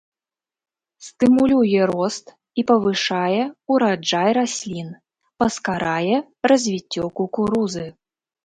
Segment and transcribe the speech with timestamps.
[1.07, 2.25] Стымулюе рост
[2.61, 3.43] і павышае
[3.75, 4.89] ўраджай раслін,
[5.45, 6.17] паскарае
[6.55, 7.87] развіццё кукурузы.